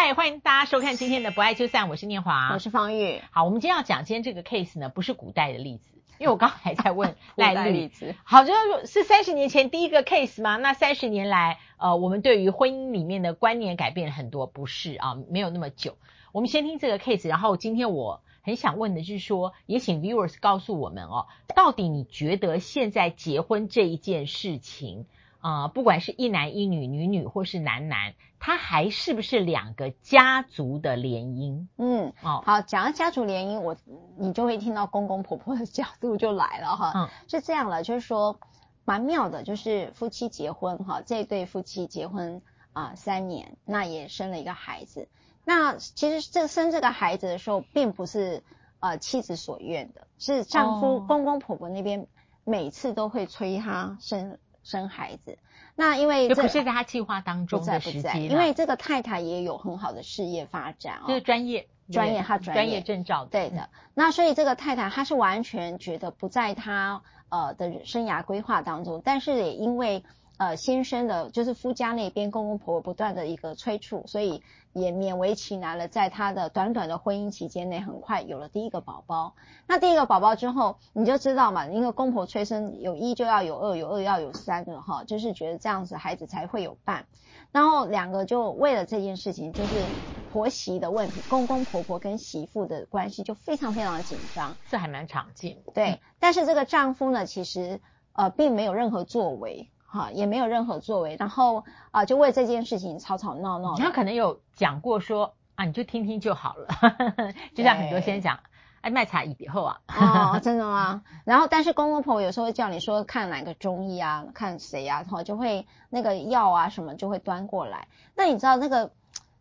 [0.00, 3.20] 嗨，欢迎大家收看今天的《不爱就散》，我是念华，我是方玉。
[3.32, 8.14] 好，我们今天要讲今天这个 case 呢，不是古代的例子，因为我刚才在问 赖律例子。
[8.22, 8.52] 好，就
[8.86, 10.56] 是三十年前第一个 case 吗？
[10.56, 15.96] 那三十年来，呃，我们对于婚姻里面的观念改变了很多，不是啊，没有那么久。
[16.30, 21.26] 我们先听这个 case，然后今天我很想问的就是说，也请 viewers 告诉我们哦，
[21.56, 25.06] 到底你觉得现在结婚这一件事情？
[25.40, 31.66] 啊、呃，不管是一男一女、女女或是男男，他还是不是两个家族的联姻？
[31.76, 33.76] 嗯，哦，好，讲到家族联姻，我
[34.16, 36.92] 你就会听到公公婆婆的角度就来了哈。
[36.94, 38.38] 嗯，是这样了，就是说
[38.84, 42.40] 蛮妙的，就是夫妻结婚哈，这对夫妻结婚
[42.72, 45.08] 啊、呃、三年，那也生了一个孩子。
[45.44, 48.42] 那其实这生这个孩子的时候，并不是
[48.80, 52.06] 呃妻子所愿的，是丈夫、哦、公公婆婆那边
[52.44, 54.38] 每次都会催他生。
[54.68, 55.38] 生孩子，
[55.74, 63.70] 那因为这不是在他计划当中的时机，因为这个太太也有很好的事业发展哦，就是专业专业，他专业专业证照，对的。
[63.94, 70.04] 那所以这个太太她是完全觉得不在她呃的生涯规划当中，但是也因为。
[70.38, 74.40] 呃，先生的，就是夫家那边公公婆婆不断的一个催促，所以
[74.72, 79.34] 也勉为其难了，在他的短短的婚姻期间内，很快有了第一个宝宝。
[79.66, 87.06] 那第一个宝宝之后，你就知道嘛，因为公婆催生，有一就要有二，有二要有三了哈，就是觉得这样子孩子才会有伴。
[87.50, 89.84] 然后两个就为了这件事情，就是
[90.32, 95.56] 婆媳的问题，公公婆婆跟媳妇的关系就非常非常的紧张，这还蛮常见。
[95.74, 97.80] 对，嗯、但是这个丈夫呢，其实
[98.12, 99.68] 呃并没有任何作为。
[99.90, 103.74] 哈，也没有任何作为，然后啊，就为这件事情吵吵闹闹。
[103.76, 106.68] 他可能有讲过说啊，你就听听就好了，
[107.56, 108.40] 就像很多先生讲，
[108.82, 109.80] 哎，卖茶以后啊。
[109.88, 111.02] 哦，真的吗？
[111.24, 117.88] 然后，但是公公婆婆有时候会叫你说看哪个中医啊，看谁啊，然后就会那个药啊什么就会端过来。
[118.14, 118.92] 那你知道那个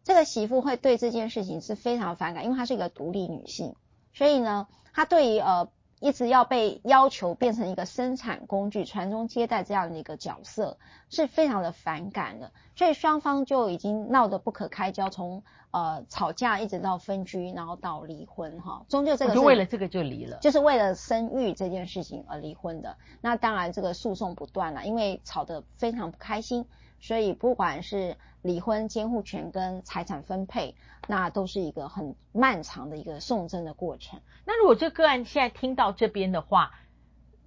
[0.05, 3.75] 这个媳妇会对这件事情是非常反感，因为她是一个独立女性，
[4.13, 5.67] 所以呢，她对于呃。
[5.99, 10.77] 一直要被要求变成一个生产工具、传宗接代这样的一个角色，
[11.09, 12.51] 是非常的反感的。
[12.75, 18.85] 所以双方就已经闹得不可开交，从呃吵架一直到分居，然后到离婚哈。
[18.87, 22.95] 终究这个是就为了这个就离了，就是为了生育这件事情而离婚的。
[23.21, 26.65] 那当然这个诉讼不断了，因为吵得非常不开心。
[26.99, 30.75] 所以不管是离婚、监护权跟财产分配，
[31.07, 34.21] 那都是一个很漫长的一个讼争的过程。
[34.45, 36.71] 那如果这个案现在听到这边的话，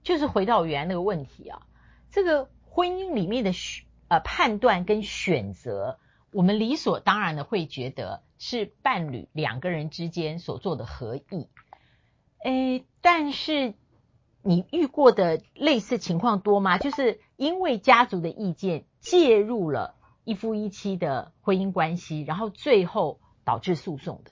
[0.03, 1.63] 就是回到原来那个问题啊，
[2.11, 5.99] 这个婚姻里面的选呃判断跟选择，
[6.33, 11.49] 我们理所当然的会觉得是伴侣两个人之间所做的合意。
[12.45, 13.75] 诶，但是
[14.43, 16.79] 你遇过的类似情况多吗？
[16.79, 18.85] 就是因为家族的意见。
[19.01, 19.95] 介入了
[20.25, 24.31] 一夫一妻的婚姻关系，然后最后导致诉讼的，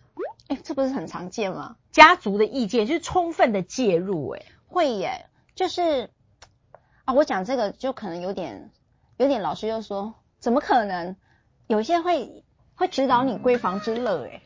[0.48, 1.76] 哎，这不是很常见吗？
[1.90, 6.10] 家族的意见就是充分的介入，哎，会耶，就是
[7.04, 8.70] 啊，我讲这个就可能有点
[9.16, 11.16] 有点，老师又说怎么可能？
[11.66, 14.42] 有些会会指导你闺房之乐，哎，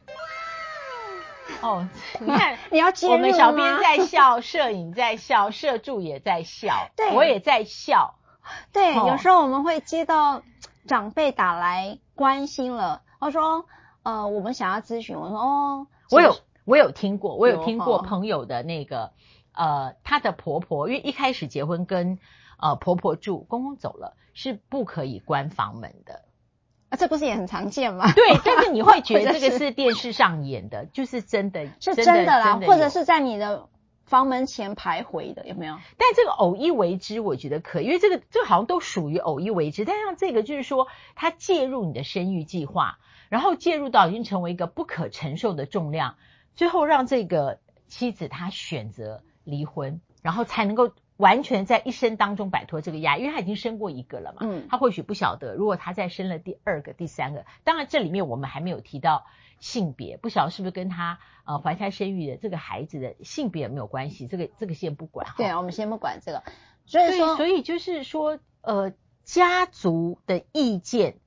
[1.60, 1.88] 哦，
[2.20, 3.18] 你看 你要介入吗？
[3.18, 8.18] 我们小编在笑，摄影在笑，摄助也在笑，对，我也在笑。
[8.72, 10.42] 对，有时候我们会接到
[10.86, 13.66] 长辈打来关心了，他说
[14.02, 19.12] ：“呃，我们想要咨询。”我说：“哦，我有我有听过，我有听过朋友的那个
[19.54, 22.18] 呃，她的婆婆，因为一开始结婚跟
[22.58, 26.22] 呃婆婆住，公公走了是不可以关房门的
[26.90, 28.10] 啊，这不是也很常见吗？
[28.12, 33.68] 对，但是你会觉得 这个是电视上演的，就是真的，是真的啦，或者是在你的。”
[34.04, 35.78] 房门前徘徊的有没有？
[35.96, 39.84] 但这个偶一为之，我觉得可以，因为这个这个好像都属于偶一为之。
[39.84, 42.98] 但像这个就是说，他介入你的生育计划，
[43.30, 46.16] 然后介入到已经成为一个不可承受的重量，
[46.54, 54.38] 最后让这个妻子她选择离婚，然后才能够完全在一生当中摆脱这个压，因为他已经生过一个了嘛。
[54.42, 59.24] 嗯，他或许不晓得，如果他再生了第二个、第三个，当然这里面我们还没有提到。
[59.62, 64.26] 性别不晓得是不是跟他呃怀胎生育的这个孩子的性别有没有关系？
[64.26, 65.26] 这个这个先不管。
[65.36, 66.42] 对啊，我们先不管这个。
[66.84, 68.92] 所以说，所以就是说，呃，
[69.22, 71.20] 家族的意见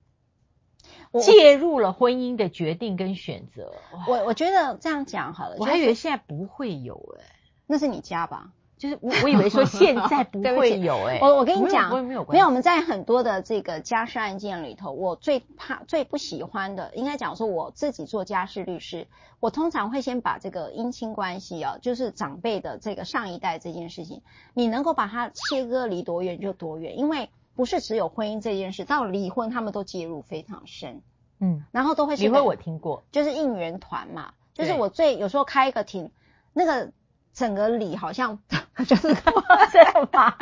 [1.21, 3.73] 介入了婚姻的决定跟选择。
[4.05, 7.35] 我我觉得这样讲好了，我还以为现在不会有诶、欸、
[7.67, 8.51] 那是你家吧？
[8.77, 19.07] 就是我我以为说现在 不会有哎、欸，我我跟你讲，没有没有我们在很多的这个家事案件里头，我最怕最不喜欢的，应该讲说我自己做家事律师，
[19.39, 24.21] 我通常会先把这个姻亲关系啊，就是长辈的这个上一代这件事情，
[24.53, 31.01] 你能够把它切割离多远就多远，因为不是只有婚姻这件事，到离婚他们都介入非常深。
[31.39, 36.09] 嗯，然后都会是离婚我听过，就是应援团嘛，就是我最有时候开一个庭，
[36.53, 36.91] 那个
[37.33, 38.39] 整个礼好像
[38.85, 39.13] 就是
[39.71, 40.37] 真的吗？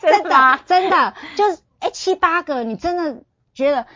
[0.00, 3.22] 真的真的就是哎七八个，你真的
[3.52, 3.86] 觉得。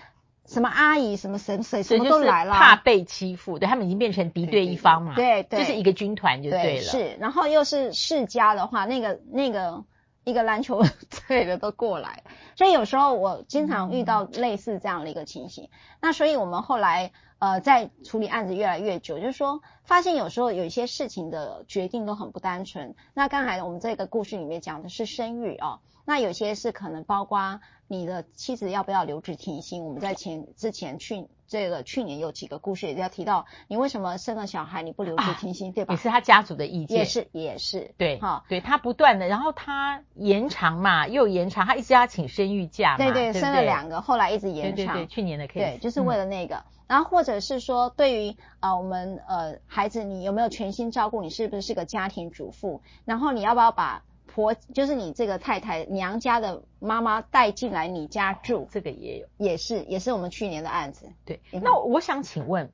[0.44, 6.64] 什么阿姨，什么谁谁什么都来了，怕被欺负，对他们已经变成敌对一方嘛，对对，就是一个军团就对了。
[6.64, 9.84] 对是，然后又是世家的话，那个那个
[10.24, 10.82] 一个篮球
[11.28, 12.22] 队的都过来，
[12.56, 15.64] 所以有时候我经常遇到类似这样的一个情形。
[15.64, 15.70] 嗯、
[16.00, 22.94] 那所以我们后来呃在处理案子越来越久，就是说发现有时候有一些事情的决定都很不单纯。
[23.14, 25.80] 那刚才我们这个故事里面讲的是生育哦。
[26.04, 35.92] 那有些是可能包括你的妻子要不要留职停薪，我们在前之前去这个去年有几个故事也要提到，你为什么生了小孩你不留职停薪，啊、对吧？
[35.92, 51.20] 也是他家族的意见，也是也是对哈，对他不断的，然后他延长嘛，又延长，他一直要请生育假嘛，对对，对对生了两个，后来一直延长，对对对，去年的可以，对，就是为了那个，嗯、然后或者是说对于呃我们呃孩子，你有没有全心照顾？
[51.20, 52.80] 你是不是是个家庭主妇？
[53.04, 54.02] 然后你要不要把
[54.34, 61.12] 婆就是你这个太太娘家的妈妈带进来你家住，这个也有，也是也是我们去年的案子。
[61.24, 62.72] 对，那我想请问，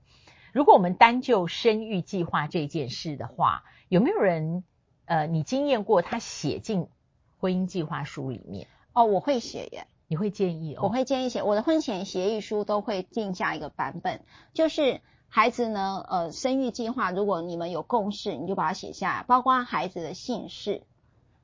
[0.52, 4.62] 如果我们单就生育计划这件事的话，有没有人
[5.06, 6.86] 呃，你经验过他写进
[7.38, 8.68] 婚姻计划书里面？
[8.92, 9.86] 哦，我会写耶。
[10.06, 10.80] 你会建议哦？
[10.84, 14.22] 我会建议写，我的婚前协议书都会定下一个版本，
[14.54, 20.82] 就是孩子呢，呃，生育计划，如果你们有共识，你就把它写下来，包括孩子的姓氏。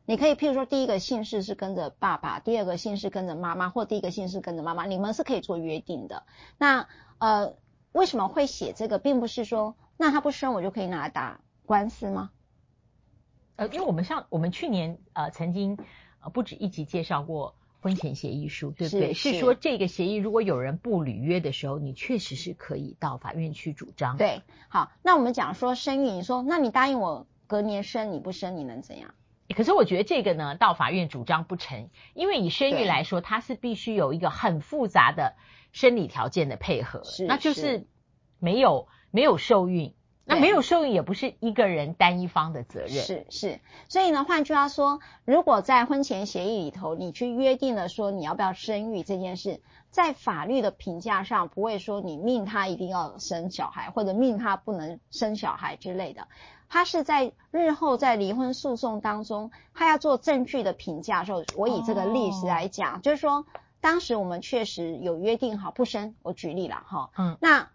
[0.07, 6.25] 你可以，譬如说，第一个姓氏是跟着爸爸，第二个姓氏跟着妈妈，或第一个姓氏跟着妈妈，你们是可以做约定的。
[6.59, 7.55] 那呃，
[7.93, 12.31] 为什么会写这个，并不是说，那他不生我就可以拿来打官司吗？
[13.57, 15.79] 呃，因为我们像我们去年呃曾经
[16.21, 19.15] 呃不止一集介绍过婚前协议书，对不对？
[19.15, 24.19] 是，是，是说这个协议如果有人不履约的时候，你确实是可以到法院去主张。
[24.19, 29.15] 对，好，那我们讲说生育，你说那你答应我隔年生，你不生你能怎样？
[29.55, 35.35] 可是我觉得这个呢，到法院主张不成，因为以生育来说，它是必须有一个很复杂的
[35.73, 37.87] 生理条件的配合，是那就是
[38.39, 43.61] 没有没有受孕，那没有受孕也不是一个人单一方的责任，是是。
[43.89, 49.61] 所以呢，换句话说，如果在婚前协议里头，你去约定了说你要不要生育这件事，
[49.91, 56.29] 在法律的评价上不会说你命他一定要生小孩，或者命他不能生小孩之类的。
[56.75, 63.47] 他是在日后在离婚诉讼当中，他要做证据的评价的时候，我以这个例子来讲，哦、就是说，
[63.81, 67.69] 当时我们确实有约定好不生，我举例了哈，嗯，那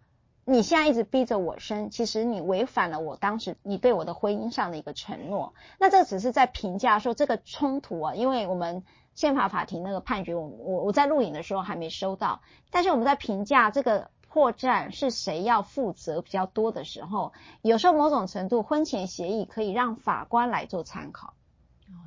[0.43, 8.83] 你现在一直逼着我生，其实你违反了我当时你对我的婚姻上的一个承诺，那这只是在评价说这个冲突啊，因为我们
[9.15, 14.09] 宪法法庭那个判决我，我我我在录影的时候还没收到，但是我们在评价这个。
[14.29, 17.33] 破绽是谁要负责比较多的时候，
[17.63, 21.33] 有时候某种程度婚前协议可以让法官来做参考，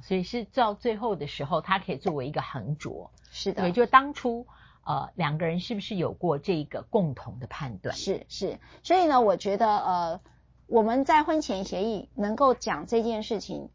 [0.02, 3.10] 所以是到最后的时候，它可以作为一个横着。
[3.32, 4.46] 是的，也，就当初
[4.84, 7.96] 呃两个人是不是有过这个共同的判断？
[7.96, 10.20] 是是，所以呢，我觉得呃
[10.68, 13.68] 我们在婚前协议能够讲这件事情，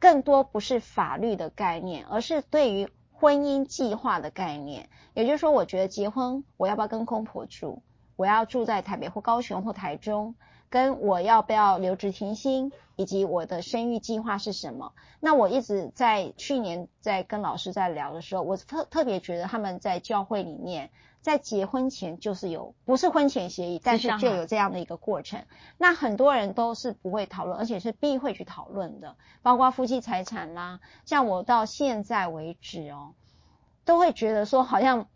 [0.00, 4.88] 更多不是法律的概念，而是对于婚姻计划的概念。
[5.14, 7.82] 也就是说，我觉得结婚我要不要跟公婆住？
[8.16, 10.34] 我要住在台北或高雄或台中，
[10.70, 14.92] 跟我要不要留职停薪，以及我的生育计划是什么？
[15.20, 20.90] 那我一直在去年在跟老师在聊的时候，我特特别觉得他们在教会里面，
[21.20, 25.44] 在结婚前就是有不是婚前协议，但是就有这样的一个过程。
[25.78, 30.80] 那很多人都是不会讨论，而且是避讳去讨论的，包括夫妻财产啦。
[31.04, 33.12] 像我到现在为止哦，
[33.84, 35.06] 都会觉得说好像。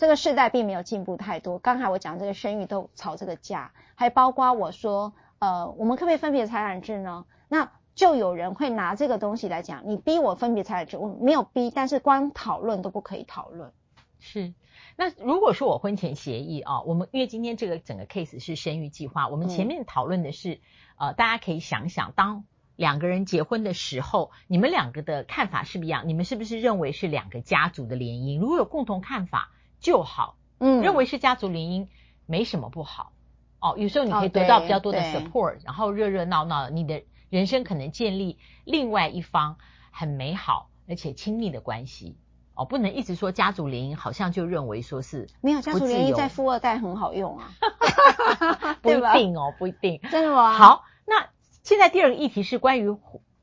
[0.00, 1.58] 这个世代并没有进步太多。
[1.58, 7.26] 刚才我讲这个生育都吵这个架，还包括我说，呃，我们可不可以分别财产制呢？
[7.50, 13.74] 那就有人会拿这个东西来讲，你逼我分别财产制，我没有逼，但是光讨论都不可以讨论。
[14.20, 14.54] 是，
[14.96, 20.54] 那如果说我婚前协议啊，我们因为今天这个整个 case 是生育计划，我们前面讨论的是，
[20.96, 28.40] 嗯、呃，大家可以想想，当两个人结婚的时候，你们两个的看法是不一样，你们是不是认为是两个家族的联姻？
[28.40, 29.50] 如果有共同看法。
[29.80, 31.88] 就好，嗯，认为是家族联姻
[32.26, 33.12] 没什么不好，
[33.60, 39.56] 哦，有时候你可以得到比较多的 support，、哦、然后热热闹闹，你的人生可能建立另外一方
[39.90, 42.16] 很美好而且亲密的关系，
[42.54, 47.52] 哦，不能一直说家族联姻，好像就认为说是没有家族联姻在富二代很好用啊，
[48.82, 50.52] 不一定哦，不一定，真的吗？
[50.52, 51.28] 好，那
[51.62, 52.90] 现在第二个议题是关于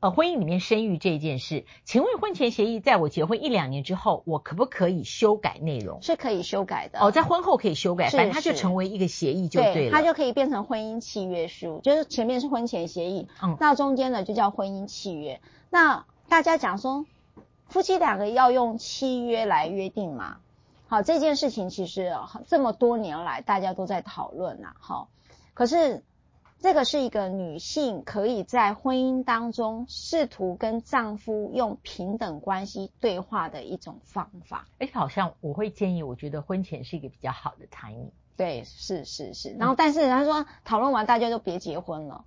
[0.00, 6.00] 呃婚姻里面生育这件事，请问婚前协议在我结婚一两年之后，我可不可以修改内容？
[6.02, 7.00] 是可以修改的。
[7.00, 9.74] 哦，在婚后可以修改，反正它就成为一个协议就对了。
[9.74, 15.40] 对，它就可以变成婚姻契约书，就是前面是婚前协议，嗯，到中间呢就叫婚姻契约。
[15.70, 17.04] 那大家讲说，
[17.66, 20.36] 夫妻两个要用契约来约定嘛？
[20.86, 22.14] 好，这件事情其实
[22.46, 24.74] 这么多年来大家都在讨论呐。
[24.78, 25.08] 好，
[25.54, 26.02] 可是
[26.60, 34.66] 这个是一个女性可以在婚姻当中试图跟丈夫用平等关系对话的一种方法。
[34.78, 38.10] 哎，好像我会建议，我觉得婚前是一个比较好的 timing。
[38.36, 39.56] 对，是是是。
[39.58, 42.24] 然后，但是他说讨论完大家都别结婚了。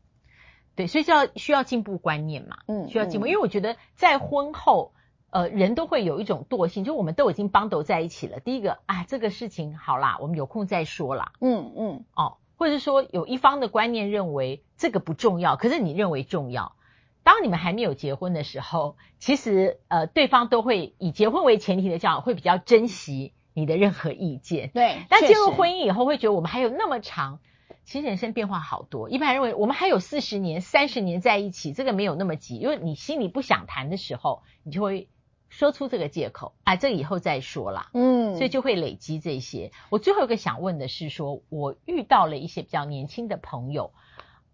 [0.76, 2.58] 对，所以就要需要进步观念嘛。
[2.68, 4.94] 嗯，需要进步，嗯、因为我觉得在婚后。
[5.34, 8.42] 呃，人都会有一种惰性，就我们都已经 bundle 在一起了。
[8.42, 11.32] 第一个，哎，这个事情好啦，我们有空再说啦。
[11.40, 16.76] 嗯嗯，哦，或者说有一方的观念认为这个不重要，可是你认为重要。
[17.24, 24.70] 当你们还没有结婚的时候，其实呃，对方都会以结婚为前提的交往，会比较珍惜你的任何意见。
[24.76, 27.40] 对，但进入婚姻以后，会觉得我们还有那么长，
[27.84, 29.10] 其实人生变化好多。
[29.10, 35.10] 一般认为我们还有四十年、三十年在一起，这个没有那么急，因为你心里不想谈的时候，你就会。
[35.52, 37.92] 说出这个借口，啊，这以后再说啦。
[37.94, 39.72] 嗯，所以就会累积这些。
[39.90, 43.92] 我最后一个想问的是说，说我遇到了一些比较年轻的朋友，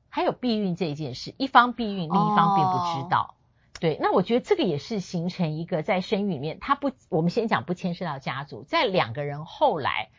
[0.09, 3.35] 还有避孕这件事，一方避孕，另一方并不知道。
[3.35, 10.09] 哦、对，那我觉得这个也是形成一个在生育里面，他不，我们先讲不牵涉到家族，在两个人后来，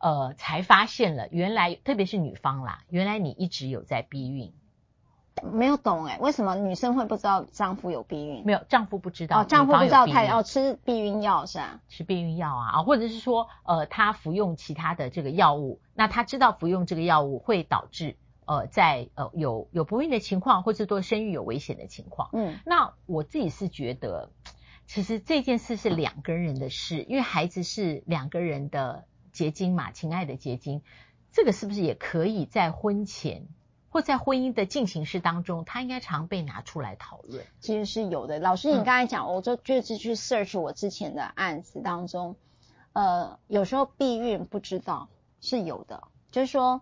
[0.00, 4.54] 呃，才发现了原来，特别是女方啦，原来你一直有在避孕。
[5.40, 8.42] 没有懂哎，为什么女生会不知道丈夫有避孕？
[8.44, 9.40] 没有，丈夫不知道。
[9.40, 11.80] 哦，丈夫不知道他要吃避孕药是啊？
[11.88, 22.28] 吃避孕药啊啊，或者是说，呃，他服用其他的这个药物，那他知道服用这个药物会导致呃，在呃有有不孕的情况，或者说生育有危险的情况。
[22.34, 24.30] 嗯，那我自己是觉得，
[24.86, 30.82] 其实这件事是两个人的事，因为孩子是两个人的结晶嘛，情爱的结晶，
[31.32, 33.48] 这个是不是也可以在婚前？
[33.92, 37.44] 或在婚姻的进行式当中，他应该常被拿出来讨论。
[37.60, 38.38] 其实是有的。
[38.38, 42.36] 老师，你刚才讲，嗯、我就就是去 search 我之前的案子当中，
[42.94, 45.10] 呃，有时候避孕不知道
[45.42, 46.80] 是有的，就是说，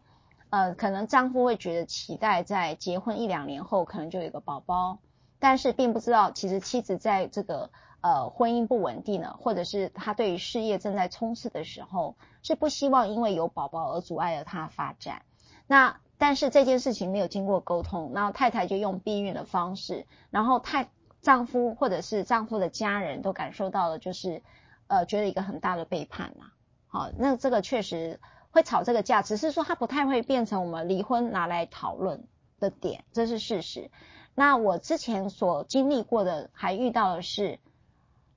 [0.50, 5.00] 呃，可能丈夫会觉得期待在结婚一两年后可能就有一个宝宝，
[5.40, 12.14] 但是并不知道其实妻子在这个呃婚姻不稳定了，或者是他对于事业正在冲刺的时候，
[12.44, 15.22] 是不希望因为有宝宝而阻碍了他的发展。
[15.66, 20.90] 那但是这件事情没有经过沟通，然后太太就用避孕的方式，然后太
[21.22, 24.42] 丈夫或者是丈夫的家人都感受到了，就是
[24.86, 26.44] 呃觉得一个很大的背叛呐。
[26.88, 33.90] 好，那这个确实会吵这个架，只是说他不太会变成我们离婚拿来讨论的点，这是事实。
[34.34, 37.58] 那我之前所经历过的，还遇到的是，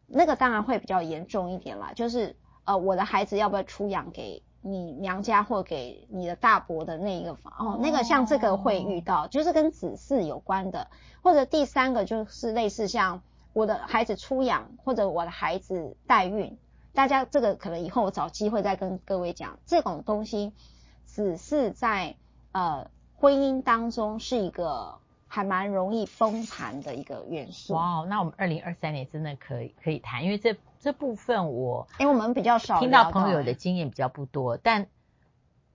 [0.08, 10.88] 那个当然会比较严重一点啦，就是呃我的孩子要不要出养给你娘家或给你的大伯的那一个房哦，那个像这个会遇到，就是跟子嗣有关的，
[11.22, 16.58] 或者第三个就是类似像我的孩子出养或者我的孩子代孕，
[16.93, 19.60] 大家这个可能以后我找机会再跟各位讲。
[19.65, 20.53] 这种东西，
[21.05, 22.15] 只是在
[22.53, 24.96] 呃婚姻当中是一个
[25.34, 27.74] 还蛮容易崩盘的一个元素。
[27.74, 30.56] 哇，那我们二零二三年真的可以可以谈，因为这。
[30.84, 34.86] 这部分我，因为我们比较少听到朋友的经验比较不多，但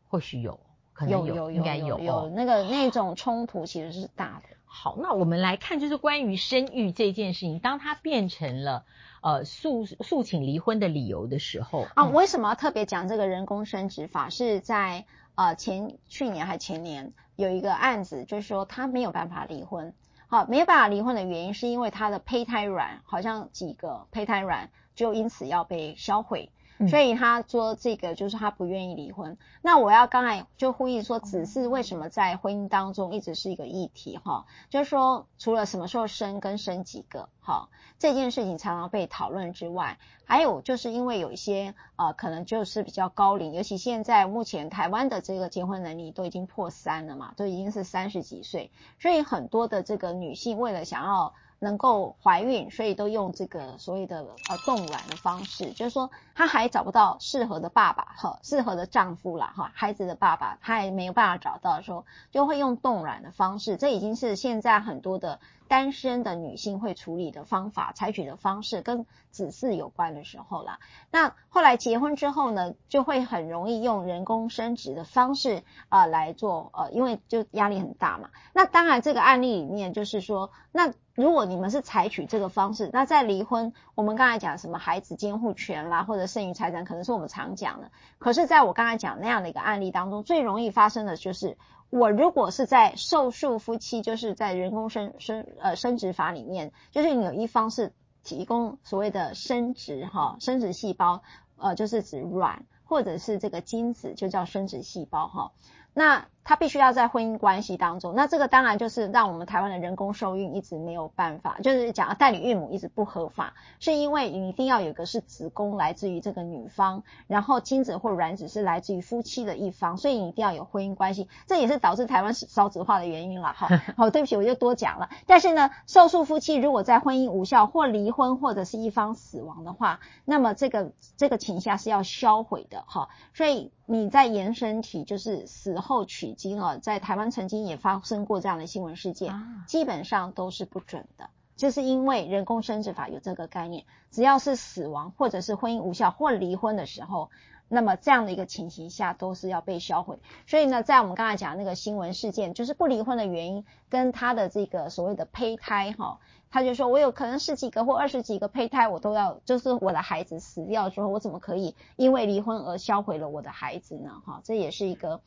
[0.07, 0.61] 或许有，
[0.93, 4.57] 可能有，有有有应该有，有那个那种冲突其实是大的。
[4.67, 8.85] 好，那我们来看，就是关于生育这件事情，当它变成了
[9.21, 14.31] 呃诉诉请离婚的理由的时候啊，为什么要特别讲这个人工生殖法？
[14.31, 19.93] 是在呃前去年还前年有一个案子，就是说他没有办法离婚。
[20.29, 24.71] 好，没有办法离婚的原因是因为他的胚胎卵好像几个胚胎卵。
[24.95, 26.51] 就因此要被销毁，
[26.87, 29.37] 所以他说这个就是他不愿意离婚。
[29.63, 34.47] 那我要刚才就呼吁说，子嗣为什么在婚姻当中一直是一个议题哈？
[34.71, 37.69] 就是说，除了什么时候生跟生几个哈
[37.99, 48.71] 这件事情常常被讨论之外，还有就是因为有一些呃可能就是比较高龄，尤其现在目前台湾的这个结婚年龄都已经破三了嘛，都已经是三十几岁，
[49.01, 51.35] 所以很多的这个女性为了想要。
[51.61, 70.81] 能够怀孕，所以都用这个所谓的呃冻卵的方式，就是说她还找不到适合的爸爸哈，适合的丈夫啦哈，孩子的爸爸她也没有办法找到的时候，就会用冻卵的方式，这已经是现在很多的单身的女性会处理的方法，采取的方式跟子嗣有关的时候啦。
[71.13, 78.31] 那后来结婚之后呢，就会很容易用人工生殖的方式啊、呃、来做呃，因为就压力很大嘛。
[78.53, 80.93] 那当然这个案例里面就是说那。
[81.15, 87.91] 如果你们是采取这个方式，那在离婚，我们刚才讲什么孩子监护权啦，或者剩余财产，可能是我们常讲的。
[88.19, 91.59] 可是，在我刚才讲那样的一个案例当中，最容易发生的就是，
[91.91, 97.93] 我如果是在受诉夫妻，就是在人工生生呃生殖法里面，就是有一方是
[98.23, 101.23] 提供所谓的生殖哈生殖细胞，
[101.57, 105.53] 呃，就是指卵或者是这个精子，就叫生殖细胞哈。
[105.95, 123.53] 那他必须要在婚姻关系当中，那这个当然就是让我们台湾的人工受孕一直没有办法，就是讲代理孕母一直不合法，是因为你一定要有个是子宫来自于这个女方，然后精子或卵子是来自于夫妻的一方，所以你一定要有婚姻关系，这也是导致台湾少子化的原因了。
[123.53, 125.11] 哈， 好，对不起，我就多讲了。
[125.27, 132.85] 但是呢，受诉夫妻如果在婚姻无效或离婚或者是一方死亡的话，那么这个这个情下是要销毁的。
[132.87, 136.38] 哈，所以你在延伸体就是死后取。
[136.39, 139.35] 经啊，在台湾曾经也发生过这样的新闻事件，
[139.67, 147.31] 基本上都是不准的，就是因为人工生殖法有这个概念，只要是死亡或者是婚姻无效或离婚的时候，
[147.69, 150.21] 那么这样的一个情形下都是要被销毁。
[150.47, 156.21] 所以呢，在我们刚才讲那个新闻事件，就是不离婚的原因跟他的这个所谓的胚胎哈。
[156.51, 164.23] 他就说：“我有可能十几个或二十几个胚胎，我都要，就是我的孩子死掉之后，我怎么可以因为离婚而销毁了我的孩子呢？
[164.25, 165.21] 哈，这也是一个。”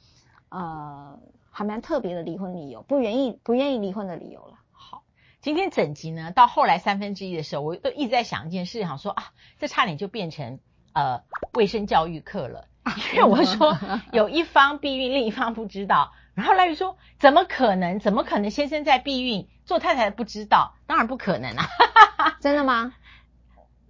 [0.51, 1.17] 呃，
[1.49, 4.59] 还蛮特别的离婚理由，不愿意不愿意离婚的理由了。
[4.73, 5.03] 好，
[5.39, 10.59] 今天整集呢，到后来三分之一的时候，我都一直在想一件事，想说啊，这差点就变成
[10.93, 12.67] 呃卫生教育课了，
[13.15, 13.77] 因为我说
[14.11, 17.99] 有一方避孕，另一方不知道，然后赖宇说怎么可能？
[17.99, 20.75] 怎么可能先生在避孕，做太太不知道？
[20.85, 21.65] 当然不可能啊！
[22.41, 22.93] 真的吗？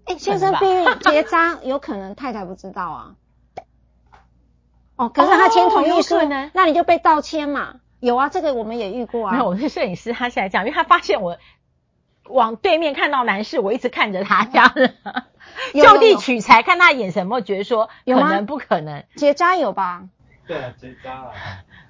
[0.05, 3.15] 哎，先生避孕结扎，有可能太太不知道啊？
[5.01, 7.77] 哦，可是他签同意书呢，哦、那你就被盗签嘛？
[7.99, 9.35] 有啊，这个我们也遇过啊。
[9.35, 11.37] 那我是摄影师，他现在讲，因为他发现我
[12.29, 14.93] 往对面看到男士，我一直看着他这样 子，
[15.73, 20.03] 就地取材，看他眼神有没有觉得说可能不可能结扎有吧？
[20.45, 21.31] 对啊，结扎啊。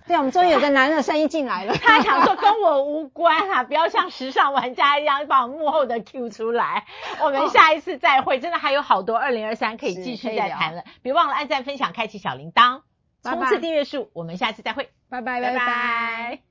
[0.08, 1.74] 对，我们终于有个男人的声音进来了。
[1.75, 6.85] 他想说跟我无关啊， 不要像时尚玩家一样把我幕后的 Q 出来。
[7.22, 10.83] 我们下一次再会，真的还有好多二零二三可以继续再谈了。
[11.01, 12.81] 别忘了按赞、分享、开启小铃铛。
[13.24, 15.42] 冲刺订阅数，我们下次再会，拜拜。
[15.42, 16.50] 拜拜。